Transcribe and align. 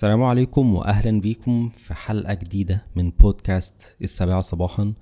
السلام 0.00 0.22
عليكم 0.22 0.74
واهلا 0.74 1.20
بيكم 1.20 1.68
في 1.68 1.94
حلقة 1.94 2.34
جديدة 2.34 2.86
من 2.96 3.10
بودكاست 3.10 3.96
السابعة 4.02 4.40
صباحا. 4.40 4.94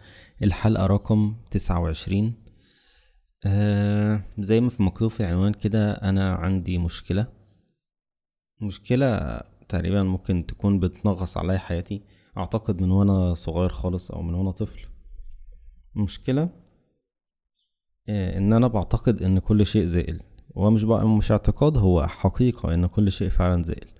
الحلقة 0.42 0.86
رقم 0.86 1.34
تسعة 1.50 1.80
وعشرين. 1.80 2.34
آه 3.46 4.24
زي 4.38 4.60
ما 4.60 4.70
في 4.70 4.82
مكتوب 4.82 5.10
في 5.10 5.20
العنوان 5.20 5.52
كده 5.52 5.92
أنا 5.92 6.34
عندي 6.34 6.78
مشكلة. 6.78 7.26
مشكلة 8.60 9.40
تقريبا 9.68 10.02
ممكن 10.02 10.46
تكون 10.46 10.80
بتنغص 10.80 11.36
عليا 11.36 11.58
حياتي 11.58 12.02
أعتقد 12.38 12.82
من 12.82 12.90
وأنا 12.90 13.34
صغير 13.34 13.68
خالص 13.68 14.10
أو 14.10 14.22
من 14.22 14.34
وأنا 14.34 14.50
طفل. 14.50 14.80
مشكلة 15.94 16.48
آه 18.08 18.38
إن 18.38 18.52
أنا 18.52 18.68
بعتقد 18.68 19.22
إن 19.22 19.38
كل 19.38 19.66
شيء 19.66 19.84
زائل. 19.84 20.20
وهو 20.50 20.70
مش 20.70 20.84
بقى 20.84 21.08
مش 21.08 21.30
اعتقاد 21.30 21.76
هو 21.76 22.06
حقيقة 22.06 22.74
إن 22.74 22.86
كل 22.86 23.12
شيء 23.12 23.28
فعلا 23.28 23.62
زائل. 23.62 23.97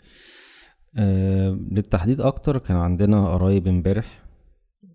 أه 0.99 1.51
للتحديد 1.71 2.21
أكتر 2.21 2.59
كان 2.59 2.77
عندنا 2.77 3.29
قرايب 3.29 3.69
امبارح 3.69 4.25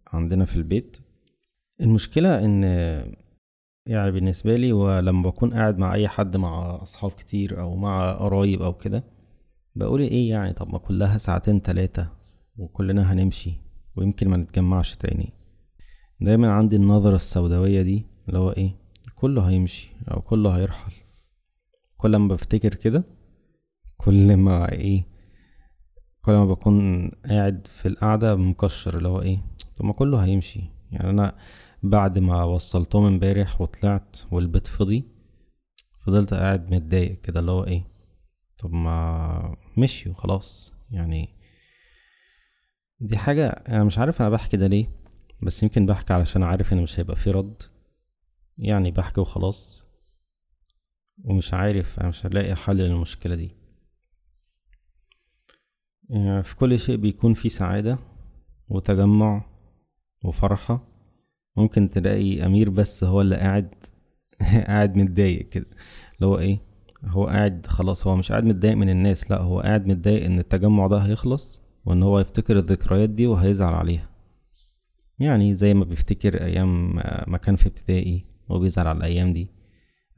عندنا 0.07 0.45
في 0.45 0.55
البيت. 0.55 0.97
المشكلة 1.81 2.45
إن 2.45 2.63
يعني 3.85 4.11
بالنسبة 4.11 4.57
لي 4.57 4.73
ولما 4.73 5.29
بكون 5.29 5.53
قاعد 5.53 5.77
مع 5.77 5.93
أي 5.93 6.07
حد 6.07 6.37
مع 6.37 6.81
أصحاب 6.81 7.11
كتير 7.11 7.61
أو 7.61 7.75
مع 7.75 8.11
قرايب 8.11 8.61
أو 8.61 8.73
كده 8.73 9.03
بقول 9.75 10.01
إيه 10.01 10.29
يعني 10.29 10.53
طب 10.53 10.69
ما 10.69 10.77
كلها 10.77 11.17
ساعتين 11.17 11.61
تلاتة 11.61 12.07
وكلنا 12.57 13.13
هنمشي 13.13 13.53
ويمكن 13.95 14.27
ما 14.29 14.37
نتجمعش 14.37 14.95
تاني. 14.95 15.33
دايما 16.21 16.51
عندي 16.51 16.75
النظرة 16.75 17.15
السوداوية 17.15 17.81
دي 17.81 18.05
اللي 18.27 18.39
هو 18.39 18.51
إيه 18.51 18.75
كله 19.15 19.49
هيمشي 19.49 19.91
أو 20.11 20.21
كله 20.21 20.49
هيرحل. 20.57 20.91
كل 21.97 22.15
ما 22.15 22.27
بفتكر 22.27 22.75
كده 22.75 23.03
كل 23.97 24.37
ما 24.37 24.71
إيه 24.71 25.12
كل 26.25 26.31
ما 26.31 26.45
بكون 26.45 27.09
قاعد 27.09 27.67
في 27.67 27.87
القعدة 27.87 28.35
مكشر 28.35 28.97
اللي 28.97 29.07
هو 29.07 29.21
إيه؟ 29.21 29.39
طب 29.75 29.85
ما 29.85 29.93
كله 29.93 30.23
هيمشي. 30.25 30.61
يعني 30.91 31.09
أنا 31.09 31.37
بعد 31.83 32.19
ما 32.19 32.43
وصلتهم 32.43 33.05
امبارح 33.05 33.61
وطلعت 33.61 34.17
والبيت 34.31 34.67
فضي 34.67 35.03
فضلت 36.05 36.33
قاعد 36.33 36.71
متضايق 36.75 37.21
كده 37.21 37.39
اللي 37.39 37.51
هو 37.51 37.63
إيه؟ 37.63 37.87
طب 38.57 38.73
ما 38.73 39.55
مشيوا 39.77 40.13
خلاص 40.15 40.73
يعني 40.91 41.29
دي 42.99 43.17
حاجة 43.17 43.47
أنا 43.47 43.83
مش 43.83 43.99
عارف 43.99 44.21
أنا 44.21 44.29
بحكي 44.29 44.57
ده 44.57 44.67
ليه 44.67 44.89
بس 45.43 45.63
يمكن 45.63 45.85
بحكي 45.85 46.13
علشان 46.13 46.43
عارف 46.43 46.73
إن 46.73 46.81
مش 46.83 46.99
هيبقى 46.99 47.15
في 47.15 47.31
رد. 47.31 47.63
يعني 48.57 48.91
بحكي 48.91 49.21
وخلاص 49.21 49.85
ومش 51.23 51.53
عارف 51.53 51.99
أنا 51.99 52.09
مش 52.09 52.25
هلاقي 52.25 52.55
حل 52.55 52.77
للمشكلة 52.77 53.35
دي. 53.35 53.62
في 56.41 56.55
كل 56.55 56.79
شيء 56.79 56.95
بيكون 56.97 57.33
فيه 57.33 57.49
سعادة 57.49 57.99
وتجمع 58.69 59.45
وفرحة. 60.25 60.87
ممكن 61.57 61.89
تلاقي 61.89 62.45
أمير 62.45 62.69
بس 62.69 63.03
هو 63.03 63.21
اللي 63.21 63.35
قاعد 63.35 63.73
قاعد 64.67 64.95
متضايق 64.95 65.49
كده. 65.49 65.65
اللي 66.15 66.25
هو 66.27 66.39
إيه؟ 66.39 66.59
هو 67.05 67.25
قاعد 67.27 67.65
خلاص 67.65 68.07
هو 68.07 68.15
مش 68.15 68.31
قاعد 68.31 68.43
متضايق 68.43 68.75
من 68.77 68.89
الناس 68.89 69.31
لا 69.31 69.41
هو 69.41 69.59
قاعد 69.59 69.87
متضايق 69.87 70.25
إن 70.25 70.39
التجمع 70.39 70.87
ده 70.87 70.97
هيخلص 70.97 71.61
وإن 71.85 72.03
هو 72.03 72.19
يفتكر 72.19 72.57
الذكريات 72.57 73.09
دي 73.09 73.27
وهيزعل 73.27 73.73
عليها. 73.73 74.09
يعني 75.19 75.53
زي 75.53 75.73
ما 75.73 75.85
بيفتكر 75.85 76.43
أيام 76.43 76.95
ما 77.27 77.37
كان 77.37 77.55
في 77.55 77.67
ابتدائي 77.67 78.25
وبيزعل 78.49 78.87
على 78.87 78.97
الأيام 78.97 79.33
دي 79.33 79.47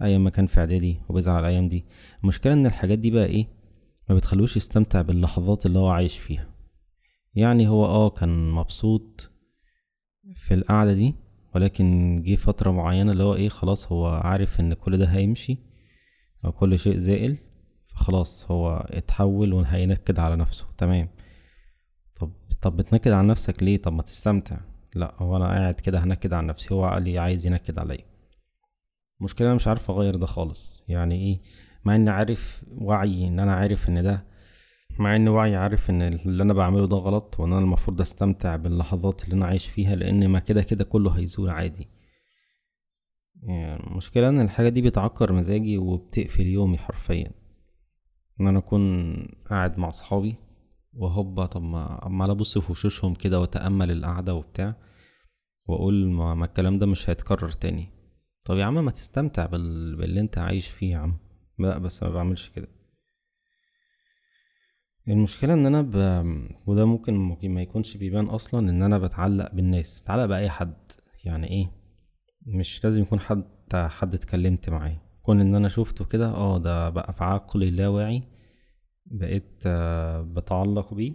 أيام 0.02 0.24
ما 0.24 0.30
كان 0.30 0.48
في 0.48 0.60
إعدادي 0.60 0.98
وبيزعل 1.10 1.36
على 1.36 1.48
الأيام 1.48 1.68
دي. 1.70 1.86
المشكلة 2.24 2.54
إن 2.54 2.66
الحاجات 2.66 3.00
دي 3.00 3.12
بقى 3.12 3.26
إيه؟ 3.26 3.48
ما 4.10 4.16
بتخلوش 4.16 4.58
يستمتع 4.58 5.02
باللحظات 5.02 5.66
اللي 5.66 5.80
هو 5.80 5.88
عايش 5.88 6.18
فيها. 6.18 6.50
يعني 7.36 7.68
هو 7.68 7.86
آه 7.86 8.10
كان 8.10 8.52
مبسوط 8.52 9.32
في 10.36 10.54
القعدة 10.54 10.94
دي 10.94 11.16
ولكن 11.56 12.22
جه 12.26 12.36
فترة 12.36 12.72
معينة 12.72 13.12
اللي 13.12 13.24
هو 13.24 13.36
إيه 13.36 13.50
خلاص 13.50 13.92
هو 13.92 14.08
عارف 14.08 14.60
إن 14.60 14.74
كل 14.74 14.98
ده 14.98 15.06
هيمشي 15.06 15.58
أو 16.46 16.52
كل 16.52 16.80
شيء 16.80 16.98
زائل 16.98 17.38
فخلاص 17.84 18.52
هو 18.52 18.88
اتحول 18.90 19.54
وهينكد 19.54 20.20
على 20.20 20.36
نفسه. 20.36 20.66
تمام. 20.78 21.10
طب 22.20 22.32
طب 22.62 22.78
بتنكد 22.78 23.12
على 23.12 23.28
نفسك 23.28 23.64
ليه؟ 23.64 23.78
طب 23.78 23.94
ما 23.94 24.02
تستمتع. 24.02 24.58
لا 24.96 25.16
هو 25.18 25.36
أنا 25.38 25.46
قاعد 25.46 25.74
كده 25.76 26.04
هنكد 26.04 26.34
على 26.34 26.48
نفسي 26.48 26.74
هو 26.74 26.84
عقلي 26.84 27.18
عايز 27.20 27.46
ينكد 27.46 27.80
عليا. 27.80 28.06
المشكلة 29.20 29.48
أنا 29.48 29.56
مش 29.56 29.68
عارف 29.68 29.92
أغير 29.92 30.16
ده 30.16 30.26
خالص. 30.26 30.86
يعني 30.88 31.16
إيه؟ 31.16 31.42
مع 31.86 31.96
إني 31.96 32.10
عارف 32.10 32.66
وعي 32.72 33.28
إن 33.28 33.40
أنا 33.40 33.54
عارف 33.56 33.90
إن 33.90 34.04
ده 34.04 34.26
مع 35.00 35.16
ان 35.16 35.28
وعي 35.28 35.56
عارف 35.56 35.90
إن 35.90 36.02
اللي 36.02 36.44
أنا 36.44 36.54
بعمله 36.54 36.88
ده 36.88 36.96
غلط 36.98 37.40
وإن 37.40 37.52
أنا 37.54 37.62
المفروض 37.62 38.02
أستمتع 38.02 38.56
باللحظات 38.56 39.24
اللي 39.24 39.36
أنا 39.36 39.46
عايش 39.46 39.68
فيها 39.68 39.96
لأن 39.96 40.28
ما 40.28 40.40
كده 40.40 40.64
كده 40.64 40.84
كله 40.84 41.12
هيزول 41.12 41.50
عادي. 41.50 41.88
يعني 43.44 43.88
المشكلة 43.88 44.30
إن 44.30 44.40
الحاجة 44.42 44.70
دي 44.70 44.82
بتعكر 44.82 45.34
مزاجي 45.34 45.78
وبتقفل 45.78 46.46
يومي 46.48 46.78
حرفيا. 46.78 47.32
إن 48.42 48.48
أنا 48.48 48.60
أكون 48.60 49.16
قاعد 49.50 49.78
مع 49.80 49.90
صحابي 49.90 50.36
وهوبا 50.94 51.46
طب 51.46 51.62
ما 51.64 52.00
عمال 52.04 52.30
أبص 52.30 52.58
في 52.58 52.72
وشوشهم 52.72 53.14
كده 53.14 53.40
وأتأمل 53.40 53.92
القعدة 53.92 54.34
وبتاع 54.34 54.76
وأقول 55.68 56.10
ما, 56.12 56.36
ما 56.36 56.46
الكلام 56.46 56.80
ده 56.80 56.86
مش 56.86 57.10
هيتكرر 57.10 57.52
تاني. 57.52 57.88
طب 58.44 58.58
يا 58.58 58.66
عم 58.66 58.86
ما 58.86 58.92
تستمتع 58.92 59.46
بال... 59.46 59.96
باللي 59.96 60.20
أنت 60.20 60.38
عايش 60.38 60.68
فيه 60.68 60.92
يا 60.92 60.98
عم. 60.98 61.18
لا 61.60 61.78
بس 61.78 62.04
ما 62.04 62.10
بعملش 62.10 62.50
كده. 62.50 62.68
المشكلة 65.08 65.54
إن 65.54 65.66
أنا 65.66 65.82
ب... 65.82 65.96
وده 66.68 66.86
ممكن 66.86 67.14
ما 67.50 67.62
يكونش 67.62 67.98
بيبان 67.98 68.26
أصلا 68.26 68.70
إن 68.70 68.84
أنا 68.84 68.98
بتعلق 69.00 69.54
بالناس 69.54 70.00
بتعلق 70.00 70.26
بأي 70.26 70.50
حد. 70.50 70.78
يعني 71.26 71.50
إيه؟ 71.50 71.72
مش 72.46 72.84
لازم 72.84 73.02
يكون 73.02 73.20
حد 73.20 73.46
حد 73.76 74.14
اتكلمت 74.14 74.70
معاه. 74.70 75.02
كون 75.22 75.42
إن 75.42 75.56
أنا 75.56 75.68
شفته 75.68 76.06
كده 76.06 76.30
آه 76.30 76.58
ده 76.58 76.90
بقى 76.90 77.14
في 77.14 77.24
عقلي 77.24 77.70
اللاواعي. 77.70 78.24
بقيت 79.06 79.68
بتعلق 80.36 80.94
بيه. 80.94 81.14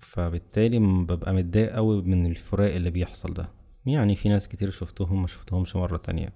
فبالتالي 0.00 0.78
ببقى 1.04 1.34
متضايق 1.34 1.72
قوي 1.72 2.02
من 2.02 2.26
الفراق 2.26 2.74
اللي 2.74 2.90
بيحصل 2.90 3.34
ده. 3.34 3.50
يعني 3.86 4.16
في 4.16 4.28
ناس 4.28 4.48
كتير 4.48 4.70
شفتهم 4.70 5.20
ما 5.20 5.26
شفتهمش 5.26 5.76
مرة 5.76 5.96
تانية. 5.96 6.32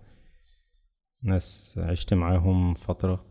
ناس 1.23 1.79
عشت 1.83 2.15
معاهم 2.15 2.75
فترة 2.75 3.25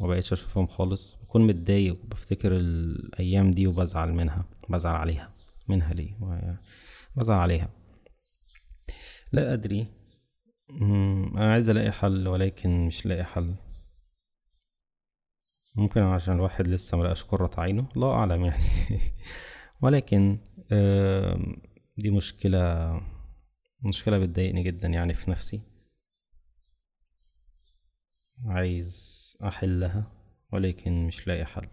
ومبقتش 0.00 0.32
أشوفهم 0.32 0.66
خالص. 0.66 1.14
بكون 1.14 1.46
متضايق 1.46 2.04
وبفتكر 2.04 2.56
الأيام 2.56 3.50
دي 3.50 3.66
وبزعل 3.66 4.12
منها 4.12 4.44
بزعل 4.68 4.96
عليها 4.96 5.34
منها 5.68 5.94
ليه؟ 5.94 6.18
بزعل 7.16 7.38
عليها. 7.38 7.70
لا 9.32 9.52
أدري. 9.52 9.86
أنا 11.36 11.52
عايز 11.52 11.70
ألاقي 11.70 11.92
حل 11.92 12.28
ولكن 12.28 12.86
مش 12.86 13.06
لاقي 13.06 13.24
حل. 13.24 13.54
ممكن 15.74 16.00
عشان 16.02 16.34
الواحد 16.34 16.68
لسه 16.68 16.98
ملقاش 16.98 17.22
قرة 17.24 17.50
عينه؟ 17.58 17.88
الله 17.96 18.12
أعلم 18.12 18.44
يعني. 18.44 18.62
ولكن 19.82 20.38
دي 21.96 22.10
مشكلة 22.10 22.92
مشكلة 23.84 24.18
بتضايقني 24.18 24.62
جدا 24.62 24.88
يعني 24.88 25.14
في 25.14 25.30
نفسي. 25.30 25.73
عايز 28.44 29.38
أحلها 29.44 30.12
ولكن 30.52 31.06
مش 31.06 31.26
لاقي 31.26 31.44
حل. 31.44 31.68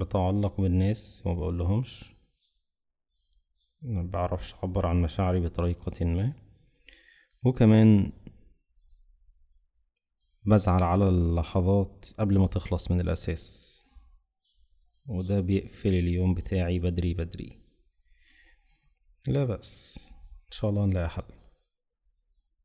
بتعلق 0.00 0.60
بالناس 0.60 1.22
وما 1.26 1.34
بقولهمش. 1.34 2.14
ما 3.82 4.02
بعرفش 4.02 4.54
أعبر 4.54 4.86
عن 4.86 5.02
مشاعري 5.02 5.40
بطريقة 5.40 6.04
ما. 6.04 6.32
وكمان 7.44 8.12
بزعل 10.46 10.82
على 10.82 11.08
اللحظات 11.08 12.06
قبل 12.18 12.38
ما 12.38 12.46
تخلص 12.46 12.90
من 12.90 13.00
الأساس. 13.00 13.74
وده 15.06 15.40
بيقفل 15.40 15.94
اليوم 15.94 16.34
بتاعي 16.34 16.78
بدري 16.78 17.14
بدري. 17.14 17.64
لا 19.26 19.44
بس 19.44 19.98
إن 20.46 20.50
شاء 20.50 20.70
الله 20.70 20.86
نلاقي 20.86 21.08
حل. 21.08 21.22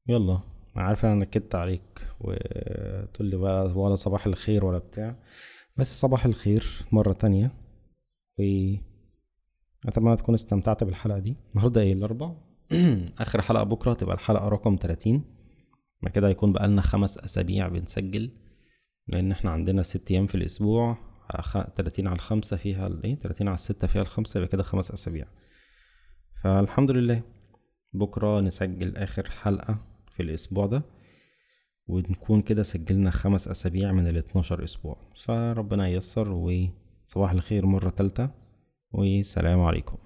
يلا. 0.08 0.59
عارف 0.80 1.06
أنا 1.06 1.16
نكدت 1.16 1.56
عليك 1.56 2.08
وتقول 2.20 3.28
لي 3.28 3.36
ولا, 3.36 3.62
ولا 3.62 3.96
صباح 3.96 4.26
الخير 4.26 4.66
ولا 4.66 4.78
بتاع. 4.78 5.16
بس 5.78 6.00
صباح 6.02 6.26
الخير 6.26 6.66
مرة 6.92 7.14
تانية 7.14 7.52
و 8.40 8.44
أتمنى 9.88 10.16
تكون 10.16 10.34
استمتعت 10.34 10.84
بالحلقة 10.84 11.20
دي. 11.20 11.38
النهاردة 11.52 11.82
إيه؟ 11.82 11.94
الأربع. 11.94 12.32
آخر 13.20 13.42
حلقة 13.42 13.64
بكرة 13.64 13.94
تبقى 13.94 14.16
الحلقة 14.16 14.48
رقم 14.48 14.76
تلاتين. 14.76 15.24
ما 16.02 16.10
كده 16.10 16.28
هيكون 16.28 16.54
بقالنا 16.54 16.82
خمس 16.82 17.18
أسابيع 17.18 17.68
بنسجل 17.68 18.32
لأن 19.08 19.32
إحنا 19.32 19.52
عندنا 19.52 19.82
ست 19.82 20.12
أيام 20.12 20.28
في 20.28 20.36
الأسبوع. 20.36 20.98
تلاتين 21.76 22.08
على 22.08 22.16
الخمسة 22.16 22.58
فيها 22.58 22.88
الايه 22.88 23.16
تلاتين 23.16 23.48
على 23.48 23.56
الستة 23.56 23.88
فيها 23.88 24.02
الخمسة 24.02 24.38
يبقى 24.38 24.50
كده 24.50 24.64
خمس 24.64 24.92
أسابيع. 24.92 25.26
فالحمد 26.44 26.92
لله. 26.92 27.24
بكرة 27.94 28.40
نسجل 28.40 28.98
آخر 28.98 29.30
حلقة. 29.30 29.89
في 30.20 30.24
الأسبوع 30.24 30.66
ده 30.66 30.82
ونكون 31.88 32.42
كده 32.42 32.64
سجلنا 32.64 33.12
خمس 33.12 33.48
أسابيع 33.48 33.92
من 33.92 34.08
الاتناشر 34.08 34.64
أسبوع. 34.64 34.98
فربنا 35.16 35.88
ييسر 35.88 36.32
وصباح 36.32 37.32
الخير 37.32 37.66
مرة 37.66 37.90
تالتة 37.90 38.30
والسلام 38.92 39.62
عليكم. 39.62 39.98